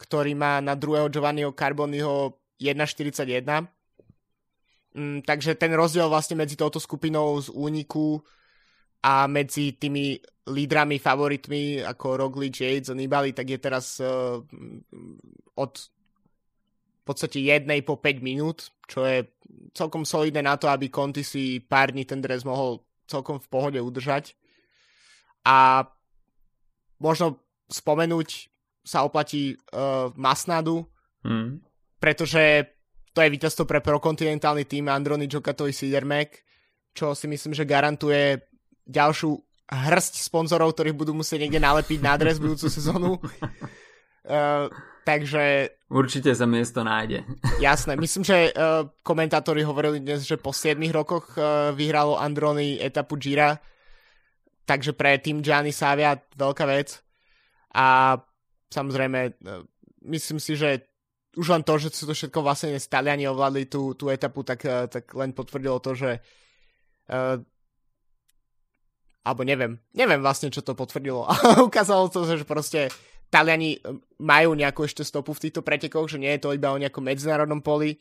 [0.00, 3.68] ktorý má na druhého Giovanniho Carboniho 1.41.
[4.94, 8.22] Mm, takže ten rozdiel vlastne medzi touto skupinou z úniku
[9.04, 10.16] a medzi tými
[10.48, 14.40] lídrami, favoritmi ako Roglic, Yates a Nibali, tak je teraz uh,
[15.60, 15.72] od
[17.04, 19.28] v podstate jednej po 5 minút, čo je
[19.76, 23.76] celkom solidné na to, aby Conti si pár dní ten dres mohol celkom v pohode
[23.76, 24.32] udržať.
[25.44, 25.84] A
[26.96, 28.48] možno spomenúť
[28.80, 30.88] sa oplatí uh, Masnadu,
[31.28, 31.60] mm.
[32.00, 32.72] pretože
[33.12, 36.40] to je víťazstvo pre prokontinentálny tým Androny Jokatovi Sidermek,
[36.96, 38.48] čo si myslím, že garantuje
[38.88, 39.36] ďalšiu
[39.68, 43.20] hrsť sponzorov, ktorých budú musieť niekde nalepiť na adres budúcu sezónu.
[44.24, 44.72] Uh,
[45.08, 45.68] takže...
[45.94, 47.22] Určite sa miesto nájde.
[47.62, 53.14] Jasné, myslím, že uh, komentátori hovorili dnes, že po 7 rokoch uh, vyhralo Androny etapu
[53.14, 53.54] Gira,
[54.66, 56.98] takže pre tým Gianni Savia veľká vec.
[57.78, 58.18] A
[58.74, 59.62] samozrejme, uh,
[60.10, 60.82] myslím si, že
[61.38, 64.90] už len to, že sú to všetko vlastne Taliani ovládli tú, tú etapu, tak, uh,
[64.90, 66.18] tak len potvrdilo to, že
[67.14, 67.38] uh,
[69.24, 71.24] alebo neviem, neviem vlastne, čo to potvrdilo.
[71.68, 72.92] Ukázalo to, že proste
[73.34, 73.78] Taliani e,
[74.22, 77.58] majú nejakú ešte stopu v týchto pretekoch, že nie je to iba o nejakom medzinárodnom
[77.58, 77.98] poli.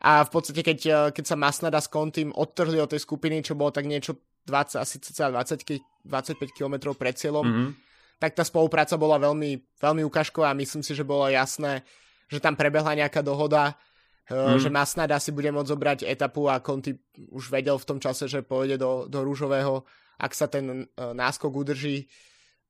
[0.00, 3.52] A v podstate, keď, e, keď sa Masnada s Kontým odtrhli od tej skupiny, čo
[3.52, 4.16] bolo tak niečo
[4.48, 7.70] 20, asi 20, 25 km pred cieľom, mm-hmm.
[8.16, 11.84] tak tá spolupráca bola veľmi, veľmi ukážková a myslím si, že bolo jasné,
[12.32, 13.74] že tam prebehla nejaká dohoda,
[14.30, 14.62] mm.
[14.62, 16.94] že Masnada si bude môcť zobrať etapu a Conti
[17.34, 19.82] už vedel v tom čase, že pôjde do, do rúžového
[20.16, 22.08] ak sa ten náskok udrží.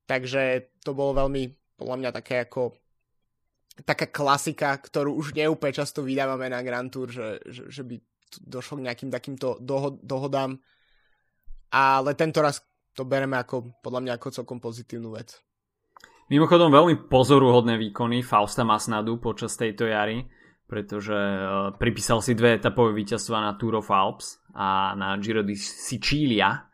[0.06, 2.76] Takže to bolo veľmi, podľa mňa, také ako
[3.84, 8.00] taká klasika, ktorú už neúplne často vydávame na Grand Tour, že, že, že by
[8.40, 10.56] došlo k nejakým takýmto doho- dohodám.
[11.68, 12.64] Ale tento raz
[12.96, 15.36] to bereme ako, podľa mňa ako celkom pozitívnu vec.
[16.32, 20.26] Mimochodom veľmi pozoruhodné výkony Fausta Masnadu počas tejto jary,
[20.66, 25.54] pretože uh, pripísal si dve etapové víťazstva na Tour of Alps a na Giro di
[25.54, 26.66] Sicilia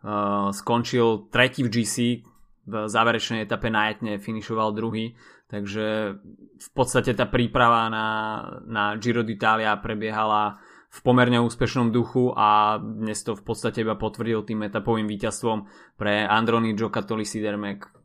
[0.00, 2.24] Uh, skončil tretí v GC,
[2.70, 5.18] v záverečnej etape na Etne finišoval druhý,
[5.50, 6.14] takže
[6.56, 8.06] v podstate tá príprava na,
[8.64, 14.42] na Giro d'Italia prebiehala v pomerne úspešnom duchu a dnes to v podstate iba potvrdil
[14.42, 18.00] tým etapovým víťazstvom pre Androni Giocattoli Sidermek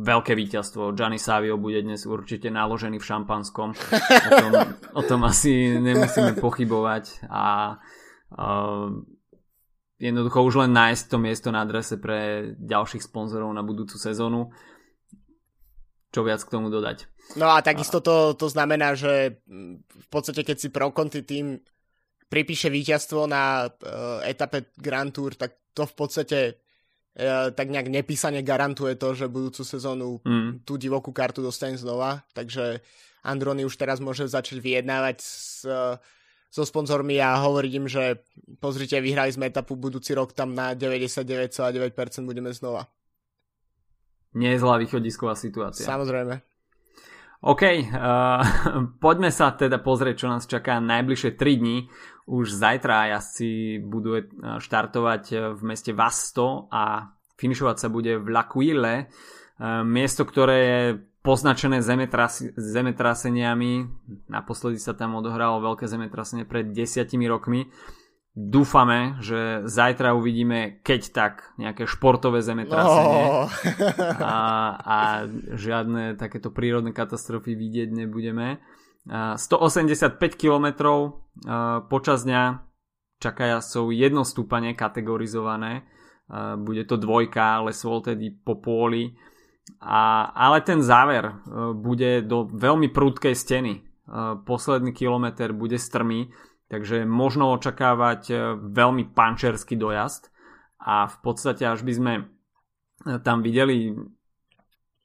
[0.00, 0.96] veľké víťazstvo.
[0.96, 3.76] Gianni Savio bude dnes určite naložený v šampanskom.
[3.76, 4.52] O tom,
[4.96, 7.76] o tom asi nemusíme pochybovať a
[8.32, 8.88] uh,
[10.00, 14.48] jednoducho už len nájsť to miesto na adrese pre ďalších sponzorov na budúcu sezónu.
[16.10, 17.06] Čo viac k tomu dodať?
[17.38, 21.62] No a takisto to, to znamená, že v podstate keď si pro tým
[22.26, 28.42] pripíše víťazstvo na uh, etape Grand Tour, tak to v podstate uh, tak nejak nepísane
[28.42, 30.66] garantuje to, že budúcu sezónu mm.
[30.66, 32.26] tú divokú kartu dostane znova.
[32.34, 32.82] Takže
[33.22, 35.94] Androny už teraz môže začať vyjednávať s uh,
[36.50, 38.26] so sponzormi a hovoriť im, že
[38.58, 42.90] pozrite, vyhrali sme etapu budúci rok, tam na 99,9% budeme znova.
[44.34, 45.86] Nie je zlá východisková situácia.
[45.86, 46.42] Samozrejme.
[47.40, 47.80] OK, uh,
[49.04, 51.88] poďme sa teda pozrieť, čo nás čaká najbližšie 3 dní.
[52.30, 54.26] Už zajtra jazdci budú eh,
[54.62, 60.82] štartovať eh, v meste Vasto a finišovať sa bude v L'Aquile, uh, miesto, ktoré je
[61.20, 63.88] poznačené zemetras- zemetraseniami.
[64.28, 67.68] Naposledy sa tam odohralo veľké zemetrasenie pred desiatimi rokmi.
[68.30, 73.50] Dúfame, že zajtra uvidíme keď tak nejaké športové zemetrasenie no.
[74.22, 74.38] a,
[74.78, 74.98] a
[75.58, 78.62] žiadne takéto prírodné katastrofy vidieť nebudeme.
[79.10, 80.66] 185 km
[81.90, 82.70] počas dňa
[83.18, 85.84] čaká jazdcov jedno stúpanie kategorizované.
[86.62, 89.18] Bude to dvojka, lesvol tedy po pôli
[89.80, 93.74] a, ale ten záver uh, bude do veľmi prudkej steny.
[93.80, 96.34] Uh, posledný kilometr bude strmý,
[96.68, 100.28] takže možno očakávať uh, veľmi pančerský dojazd
[100.80, 102.12] a v podstate až by sme
[103.24, 103.96] tam videli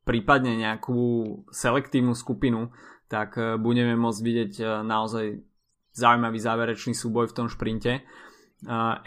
[0.03, 0.99] prípadne nejakú
[1.47, 2.75] selektívnu skupinu,
[3.07, 5.39] tak budeme môcť vidieť naozaj
[5.95, 8.03] zaujímavý záverečný súboj v tom šprinte.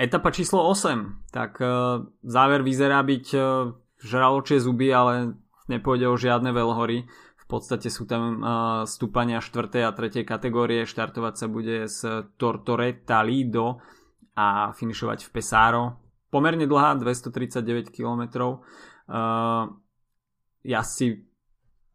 [0.00, 1.60] Etapa číslo 8, tak
[2.24, 3.26] záver vyzerá byť
[4.02, 7.06] žraločie zuby, ale nepôjde o žiadne veľhory.
[7.38, 8.40] V podstate sú tam uh,
[8.84, 9.88] stúpania 4.
[9.88, 10.22] a 3.
[10.22, 13.80] kategórie, štartovať sa bude z Tortoretta Lido
[14.36, 15.84] a finišovať v Pesaro.
[16.28, 18.22] Pomerne dlhá, 239 km.
[19.08, 19.72] Uh,
[20.60, 21.24] jazdci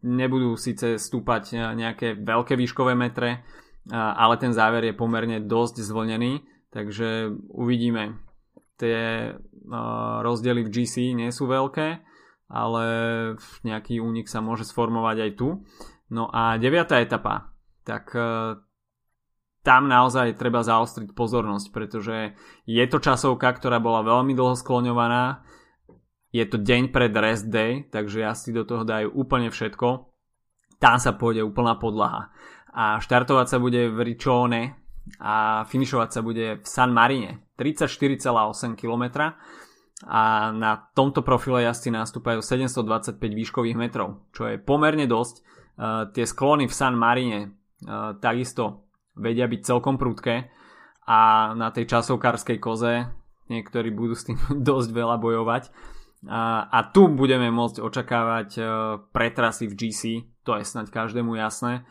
[0.04, 3.46] nebudú síce stúpať nejaké veľké výškové metre,
[3.92, 8.20] ale ten záver je pomerne dosť zvlnený, takže uvidíme.
[8.78, 9.32] Tie
[10.22, 12.02] rozdiely v GC nie sú veľké,
[12.50, 12.86] ale
[13.66, 15.62] nejaký únik sa môže sformovať aj tu.
[16.14, 18.62] No a deviatá etapa, tak e,
[19.66, 22.38] tam naozaj treba zaostriť pozornosť, pretože
[22.70, 25.42] je to časovka, ktorá bola veľmi dlho skloňovaná,
[26.34, 30.10] je to deň pred rest day, takže si do toho dajú úplne všetko.
[30.82, 32.34] Tam sa pôjde úplná podlaha.
[32.74, 34.82] A štartovať sa bude v Riccione
[35.22, 37.43] a finišovať sa bude v San Marine.
[37.60, 39.34] 34,8 km
[40.04, 45.36] a na tomto profile jazdci nastúpajú 725 výškových metrov, čo je pomerne dosť.
[45.74, 48.86] Uh, tie sklony v San Marine uh, takisto
[49.18, 50.54] vedia byť celkom prudké
[51.08, 53.10] a na tej časovkárskej koze
[53.52, 54.40] niektorí budú s tým
[54.70, 55.64] dosť veľa bojovať.
[56.24, 58.62] A, a tu budeme môcť očakávať e,
[59.12, 60.02] pretrasy v GC,
[60.48, 61.84] to je snáď každému jasné.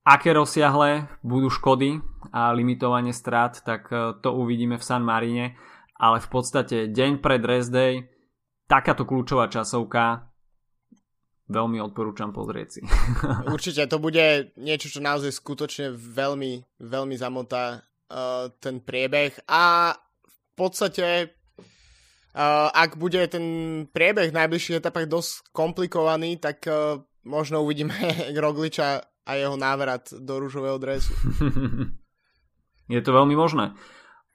[0.00, 2.00] Aké rozsiahle budú škody
[2.32, 5.60] a limitovanie strát, tak e, to uvidíme v San Marine,
[6.00, 8.08] ale v podstate deň pred rest day,
[8.64, 10.24] takáto kľúčová časovka,
[11.52, 12.80] veľmi odporúčam pozrieť si.
[13.54, 19.92] Určite, to bude niečo, čo naozaj skutočne veľmi, veľmi zamotá uh, ten priebeh a
[20.24, 21.36] v podstate
[22.30, 23.42] Uh, ak bude ten
[23.90, 27.90] priebeh v najbližších etapách dosť komplikovaný, tak uh, možno uvidíme
[28.38, 31.14] Rogliča a jeho návrat do rúžového dresu.
[32.94, 33.78] Je to veľmi možné.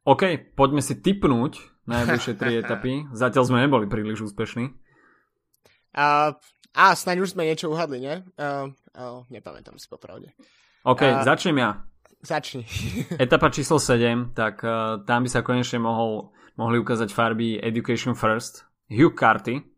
[0.07, 1.59] OK, poďme si typnúť
[1.91, 3.11] najbližšie tri etapy.
[3.11, 4.71] Zatiaľ sme neboli príliš úspešní.
[5.91, 6.31] Uh,
[6.71, 8.15] a snáď už sme niečo uhadli, nie?
[8.39, 10.31] Uh, uh, nepamätám si popravde.
[10.87, 11.83] OK, uh, začnem ja.
[12.23, 12.63] Začni.
[13.25, 18.63] Etapa číslo 7, tak uh, tam by sa konečne mohol mohli ukázať farby Education First,
[18.87, 19.74] Hugh Carty.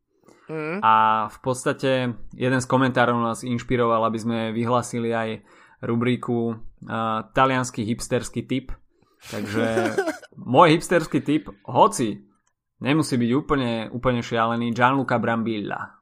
[0.47, 0.79] Mm.
[0.79, 5.43] A v podstate jeden z komentárov nás inšpiroval, aby sme vyhlasili aj
[5.83, 8.71] rubriku uh, talianský hipsterský typ.
[9.27, 9.93] Takže
[10.55, 12.23] môj hipsterský typ, hoci
[12.79, 15.97] nemusí byť úplne, úplne šialený, Gianluca Brambilla.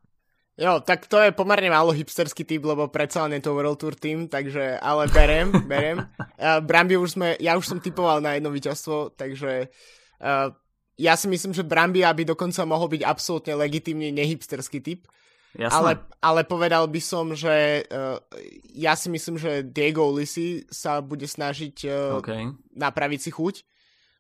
[0.55, 3.91] Jo, tak to je pomerne málo hipsterský typ, lebo predsa len je to World Tour
[3.91, 5.99] team, takže, ale berem, berem.
[6.36, 9.71] Uh, Brambi už sme, ja už som typoval na jedno víťazstvo, takže
[10.19, 10.51] uh,
[10.95, 15.08] ja si myslím, že Brambia by dokonca mohol byť absolútne legitímny nehipsterský typ.
[15.55, 18.19] Ale, ale povedal by som, že uh,
[18.75, 22.51] ja si myslím, že Diego Ulisi sa bude snažiť uh, okay.
[22.75, 23.55] napraviť si chuť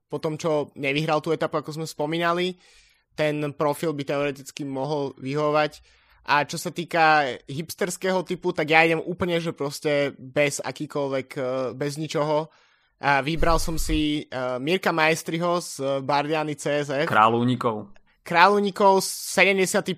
[0.07, 2.55] po tom, čo nevyhral tú etapu, ako sme spomínali.
[3.19, 5.83] Ten profil by teoreticky mohol vyhovať.
[6.25, 11.75] A čo sa týka hipsterského typu, tak ja idem úplne, že proste bez akýkoľvek, uh,
[11.75, 12.47] bez ničoho
[12.99, 17.07] a vybral som si uh, Mirka Maestriho z uh, Bardiany CSF.
[17.11, 17.91] Kráľovníkov.
[18.25, 19.93] Kráľovníkov 71.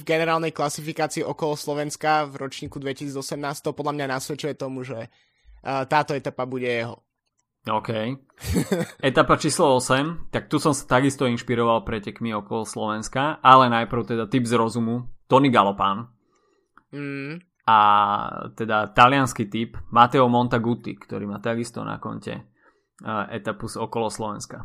[0.00, 3.20] v generálnej klasifikácii okolo Slovenska v ročníku 2018.
[3.62, 7.04] To podľa mňa nasvedčuje tomu, že uh, táto etapa bude jeho.
[7.68, 7.90] OK.
[9.12, 14.24] Etapa číslo 8, tak tu som sa takisto inšpiroval pretekmi okolo Slovenska, ale najprv teda
[14.24, 16.08] tip z rozumu, Tony Galopán.
[16.96, 17.76] Mm a
[18.56, 22.48] teda talianský typ Matteo Montaguti, ktorý má takisto na konte
[23.28, 24.64] etapu z okolo Slovenska.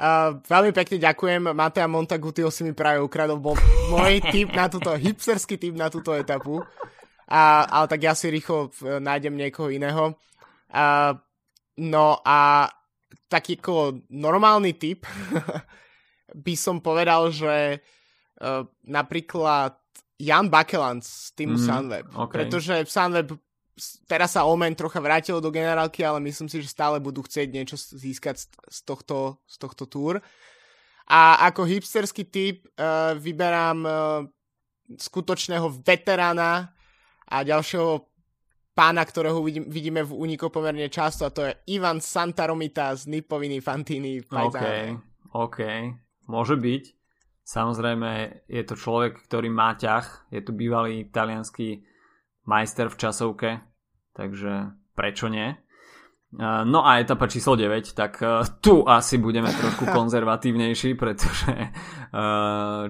[0.00, 1.52] Uh, veľmi pekne ďakujem.
[1.52, 3.36] Matea Montagutiho si mi práve ukradol.
[3.36, 3.60] Bol
[3.92, 6.64] môj typ na túto, hipsterský typ na túto etapu.
[7.28, 10.16] A, ale tak ja si rýchlo nájdem niekoho iného.
[10.72, 11.12] Uh,
[11.84, 12.64] no a
[13.28, 15.04] taký ako normálny typ
[16.48, 17.84] by som povedal, že
[18.40, 19.79] uh, napríklad
[20.20, 22.06] Jan Bakeland z týmu mm, Sunweb.
[22.12, 22.44] Okay.
[22.44, 23.40] Pretože Sunweb
[24.04, 27.80] teraz sa Omen trocha vrátil do generálky, ale myslím si, že stále budú chcieť niečo
[27.80, 30.20] získať z, tohto, z tohto túr.
[31.10, 33.92] A ako hipsterský typ uh, vyberám uh,
[34.94, 36.70] skutočného veterána
[37.26, 38.06] a ďalšieho
[38.76, 43.58] pána, ktorého vidím, vidíme v úniku pomerne často a to je Ivan Santaromita z Nipoviny
[43.58, 44.22] Fantini.
[44.30, 44.62] OK,
[45.34, 45.58] OK,
[46.30, 46.99] môže byť.
[47.50, 50.30] Samozrejme, je to človek, ktorý má ťah.
[50.30, 51.82] Je to bývalý italianský
[52.46, 53.50] majster v časovke,
[54.14, 55.58] takže prečo nie?
[56.38, 61.68] No a etapa číslo 9, tak e, tu asi budeme trošku konzervatívnejší, pretože e,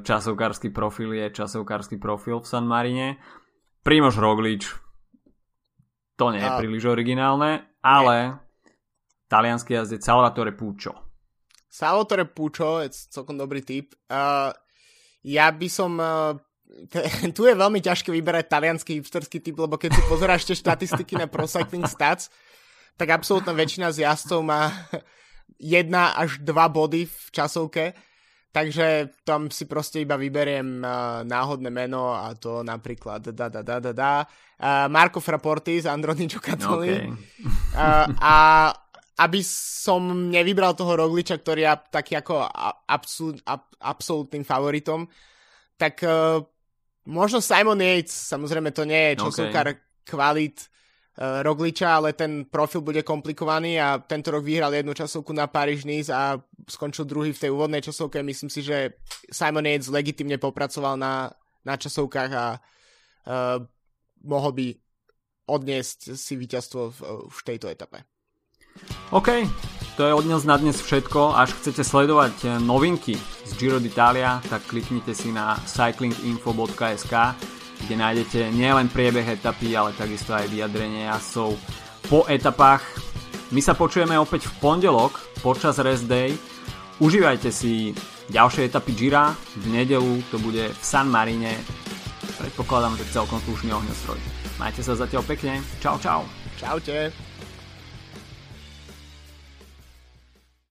[0.05, 3.17] časovkársky profil je časovkársky profil v San Marine.
[3.81, 4.69] Primož Roglič,
[6.21, 8.37] to nie je príliš originálne, ale
[9.33, 11.10] talianský jazdec Salvatore Puccio
[11.71, 13.95] Salvatore Pucho je celkom dobrý typ.
[14.11, 14.51] Uh,
[15.23, 16.35] ja by som uh,
[17.37, 21.31] tu je veľmi ťažké vyberať talianský hipsterský typ, lebo keď si pozeráš tie štatistiky na
[21.31, 22.27] Pro Cycling Stats,
[22.99, 24.75] tak absolútna väčšina z jazdcov má
[25.79, 27.85] jedna až dva body v časovke,
[28.51, 33.79] takže tam si proste iba vyberiem uh, náhodné meno a to napríklad da da da
[33.79, 37.07] da da uh, Marco Fraporti z Androni Giocattoli okay.
[37.79, 38.37] uh, a
[39.21, 42.41] aby som nevybral toho Rogliča, ktorý je taký ako
[42.89, 45.05] absol, ab, absolútnym favoritom,
[45.77, 46.41] tak uh,
[47.05, 50.09] možno Simon Yates, samozrejme to nie je časovkár okay.
[50.09, 55.53] kvalit uh, Rogliča, ale ten profil bude komplikovaný a tento rok vyhral jednu časovku na
[55.53, 58.25] Paris Nice a skončil druhý v tej úvodnej časovke.
[58.25, 58.97] Myslím si, že
[59.29, 61.29] Simon Yates legitimne popracoval na,
[61.61, 63.61] na časovkách a uh,
[64.25, 64.67] mohol by
[65.45, 66.99] odniesť si víťazstvo v,
[67.29, 68.10] v tejto etape.
[69.11, 69.29] OK,
[70.01, 71.37] to je od nás na dnes všetko.
[71.37, 77.15] Až chcete sledovať eh, novinky z Giro d'Italia, tak kliknite si na cyclinginfo.sk,
[77.85, 81.59] kde nájdete nielen priebeh etapy, ale takisto aj vyjadrenie jazdcov
[82.09, 82.81] po etapách.
[83.51, 86.39] My sa počujeme opäť v pondelok počas rest day.
[87.03, 87.91] Užívajte si
[88.31, 89.35] ďalšie etapy Gira.
[89.59, 91.59] V nedelu to bude v San Marine.
[92.39, 94.21] Predpokladám, že celkom slušný ohňostroj.
[94.57, 95.61] Majte sa zatiaľ pekne.
[95.83, 96.25] Čau, čau.
[96.57, 97.30] Čaute.